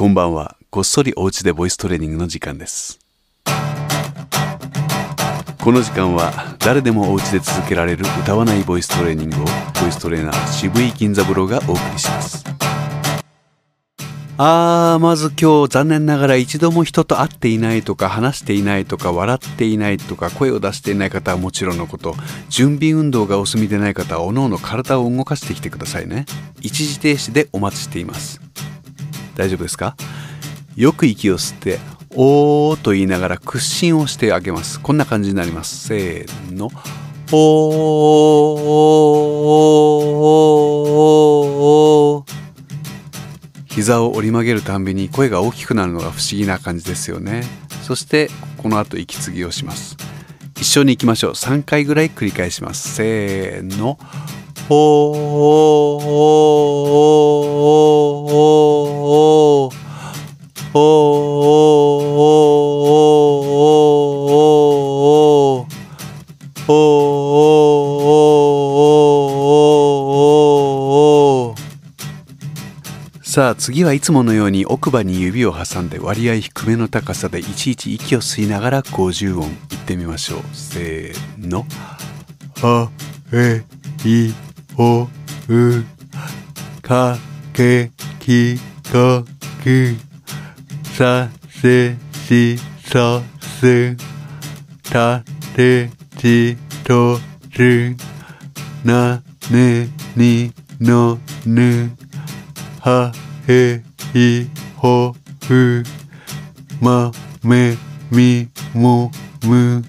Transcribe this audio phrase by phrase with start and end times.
[0.00, 0.56] こんばんは。
[0.70, 3.00] こっそりお家でボイストレーニングの時間です。
[5.62, 12.46] この時間は誰でもお家で続けられる歌わないボイストレーニングをボイストレーナー渋井金三郎がお送りします。
[14.38, 22.14] あー、まず今日残念ながら一度も人と会っていないとか話していないとか笑っていないとか声を出していない方はもちろんのこと
[22.48, 26.24] 準備運動がお済みでない方はおのの体を動かしてきてくださいね
[26.62, 28.40] 一時停止でお待ちしています
[29.40, 29.96] 大丈夫ですか？
[30.76, 31.78] よく息を吸って、
[32.14, 34.78] おーと言いながら屈伸をしてあげます。
[34.78, 35.88] こんな感じになります。
[35.88, 36.70] せーの。
[37.32, 42.30] おー
[43.66, 47.44] 膝を折り曲げるたんびに声が大きくなるのが不思議な感じですよね。
[47.82, 49.96] そしてこの後息継ぎをします。
[50.56, 51.32] 一緒に行きましょう。
[51.32, 52.94] 3回ぐらい繰り返します。
[52.96, 53.98] せーの。
[54.68, 57.39] おー
[73.40, 79.48] さあ次はいつものように奥歯に指を挟んで割合低めの高さでいちいち息を吸いながら50音。
[79.70, 80.42] 言ってみましょう。
[80.52, 81.64] せーの。
[82.62, 82.90] あ
[83.32, 83.64] え
[84.04, 84.34] い
[84.76, 85.08] おう
[86.82, 87.16] か
[87.54, 88.58] けき
[88.92, 89.24] こ
[89.64, 89.96] き
[90.94, 92.58] させし
[92.92, 93.96] そす
[94.92, 95.24] た
[95.56, 97.18] てちと
[97.56, 97.96] る。
[98.84, 101.90] なねにのぬ。
[102.80, 103.12] は
[103.50, 103.82] へ
[104.14, 105.12] いほ
[105.50, 105.82] う
[106.80, 107.10] ま
[107.42, 107.76] め
[108.12, 109.10] みも
[109.44, 109.82] む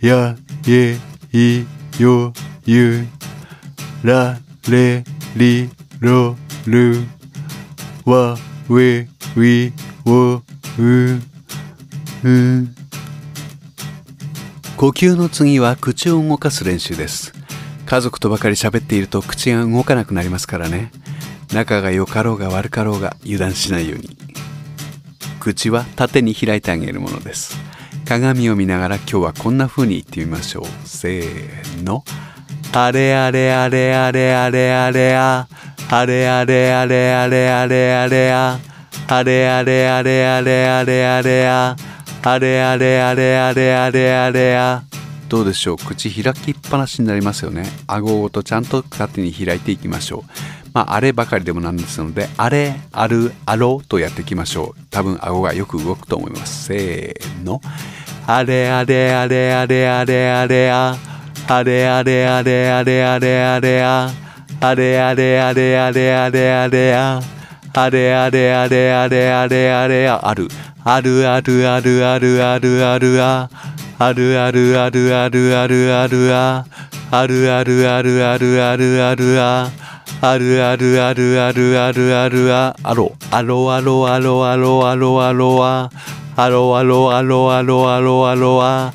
[0.00, 0.96] やえ
[1.34, 1.66] い
[2.00, 2.32] よ
[2.64, 3.06] ゆ
[4.02, 4.38] ら
[4.70, 5.04] れ
[5.36, 5.68] り
[6.00, 6.34] ろ
[6.66, 7.02] る
[8.06, 8.38] わ
[8.70, 9.06] we,
[9.36, 9.72] we,
[10.06, 10.40] wo,
[10.78, 11.20] u,
[12.24, 12.68] u
[14.78, 17.34] 呼吸の次は口を動かす練習です
[17.84, 20.90] 家族とばかり喋っていると口が動かなくなりますからね
[21.52, 24.16] 仲が良かろうが悪かろうが油断しないように。
[25.38, 27.56] 口は縦に開いてあげるものです。
[28.06, 30.64] 鏡を見ながら今日はこんな風に言ってみましょう。
[30.86, 32.04] せーの。
[32.72, 35.48] あれあれあれあれあれあれあ。
[35.90, 38.58] あれあれあれあれあれあれあ。
[39.08, 41.76] あれあれあれあれあれあれあ。
[42.24, 44.91] あれあれあれあれあれあれあれあ
[45.32, 45.76] どうでしょう？
[45.78, 47.64] 口開きっぱなしになりますよね。
[47.86, 50.30] 顎ごとちゃんと縦に開いていきましょう。
[50.74, 54.80] まああればかりでもなんですのであれあるあろうとやっていきましょう。
[54.90, 56.64] 多分顎がよく動くと思います。
[56.64, 57.62] せーの。
[58.26, 60.98] あれあれあれあれあれあれあ
[61.48, 61.64] あ。
[61.64, 64.10] れあれあれあれあれあれあ
[64.60, 64.74] あ。
[64.74, 67.22] れあれあれあれあれあれあ
[67.72, 67.88] あ。
[67.88, 70.48] れあれあれあれあれあれあある
[70.84, 73.48] あるあるあるあるあるあるあ。
[73.98, 76.64] あるあるあるあるあるあるあ
[77.10, 79.70] あるあるあるあるあるあるあ
[80.20, 85.90] あるあるあるあるあるあるああろあろあろあろあろあろあろあ
[86.36, 88.92] あろあろあろあろあろあろあ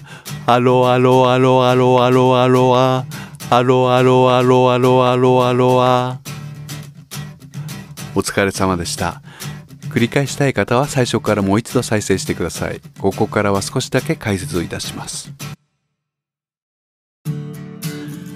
[0.48, 3.06] あろあろあろあろあろあろあ
[3.50, 6.20] あろあろあろあろあろあろあ
[8.16, 9.22] お疲れ様でした
[9.90, 12.82] 繰り返したい方は最初からもう一度再生してください。
[13.00, 15.32] ここからは少しだけ解説をいたします。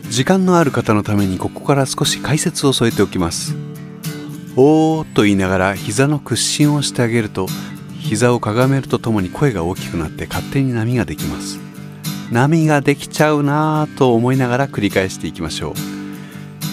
[0.09, 3.56] 時間のある方のためにここから少し解説を添えておきます。
[4.57, 7.47] おーと言いながら膝の屈伸をしてあげると
[8.00, 11.59] 膝をかがめるとともに声が大きくなって勝手に波ができます。
[12.31, 15.91] 波ができちゃうなぁと思いながら繰り返していきましょう。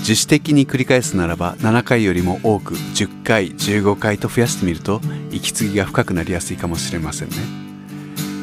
[0.09, 7.37] 自主的に繰り返すならば7回よりも多く10回15回と増やしてみると息継ぎが深くなりやすいかもしれませんね。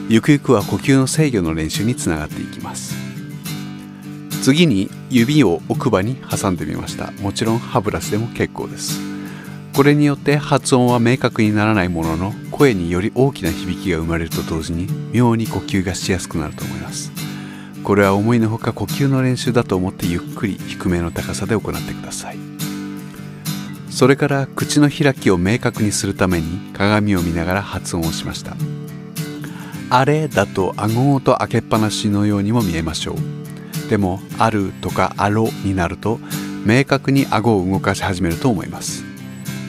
[0.07, 2.93] ゆくゆくは呼吸の制御の練習につながっていきます。
[4.43, 7.09] 次に指を奥歯に挟んでみました。
[7.13, 9.01] もちろん歯ブラシでも結構です。
[9.73, 17.24] これによって発音は明確にならないものの声により大きな響きが生まれると同時に妙に呼吸がしやすくなると思います。
[17.85, 22.37] これは思いのほか呼吸の練習だと思ってゆっくり低めの高さで行ってください。
[23.91, 28.57] それから口の開きを明確にするために鏡を見ながら発音をしました。
[29.91, 33.89] あれだと顎ごと開けっぱなしのようにも見えましょう。
[33.89, 36.19] でもあるとかあろになると
[36.65, 39.03] 明確に顎を動かし始めると思います。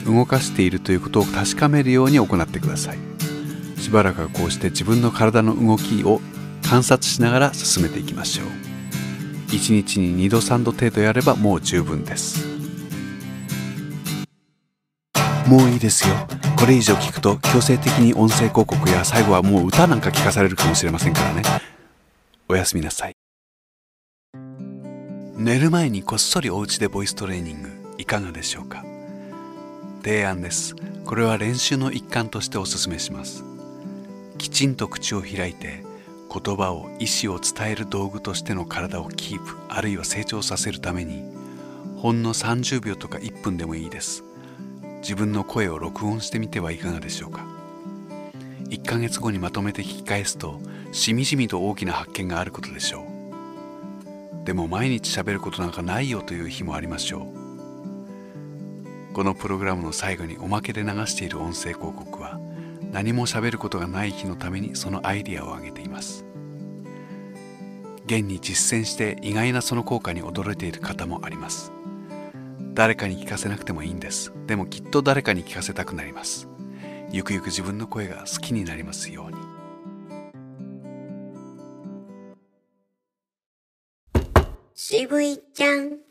[0.07, 2.97] 動かしているということを確かめるように行ってください。
[3.77, 6.19] しばらくはこうして自分の体の動きを
[6.69, 8.47] 観察しながら進めていきましょう。
[9.51, 12.45] 1日に2度3度程度やればもう十分です。
[15.47, 16.13] もういいですよ。
[16.59, 21.41] これ以上聞くと強制的に音声広告や最後はもう歌なんか聞かされるかもしれませんからね。
[22.49, 23.13] おやすみなさい。
[25.35, 28.83] 寝る前にこっそりお家でボイストレーニングいかがでしょうか？
[30.03, 30.75] 提案です。
[31.05, 33.45] これは練習の一環としてお勧めします。
[34.37, 35.85] きちんと口を開いて
[36.31, 41.23] 言葉を意思を伝える道具としての体をキープあるいは成長させるために
[41.97, 44.23] ほんの30秒とか1分でもいいです。
[44.99, 47.45] 自分の声を録音してみてはいかがでしょうか。
[48.69, 50.59] 1ヶ月後にまとめて聞き返すと
[50.91, 54.45] しみじみと大きな発見があることでしょう。
[54.45, 59.13] でも毎日喋ることなんかないよという日もありましょう。
[59.13, 62.39] このプログラムの最後におまけで流している音声広告は
[62.91, 66.25] 何も喋ることがない日のためにそのアイディアを挙げています。
[68.05, 71.71] 現に実践して意外なその効果に驚いている方もあります。
[72.73, 74.31] 誰かに聞かせなくてもいいんです。
[74.45, 76.47] でもきっと誰かに聞かせたくなります。
[77.11, 79.37] ゆくゆく自分の声が好きになりますように。
[84.73, 86.06] 渋いちゃん。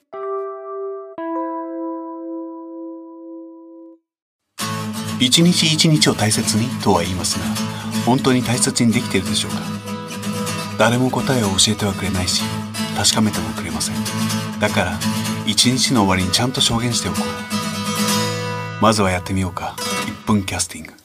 [5.19, 7.45] 一日一日を大切にとは言いますが
[8.05, 9.59] 本当に大切にできているでしょうか？
[10.79, 12.43] 誰も答えを教えてはくれないし
[12.97, 13.97] 確かめてもくれません。
[14.61, 14.99] だから
[15.47, 18.83] 一日の終わりにちゃんと証言しておこう。
[18.83, 19.75] まずはやってみようか。
[20.25, 20.96] 1分キャスティング。